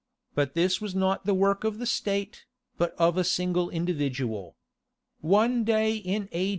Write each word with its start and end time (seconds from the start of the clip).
But 0.33 0.55
this 0.55 0.81
was 0.81 0.95
not 0.95 1.25
the 1.27 1.33
work 1.35 1.63
of 1.63 1.77
the 1.77 1.85
State, 1.85 2.45
but 2.75 2.95
of 2.97 3.17
a 3.17 3.23
single 3.23 3.69
individual. 3.69 4.55
One 5.19 5.63
day 5.63 5.95
in 5.97 6.27
A. 6.31 6.49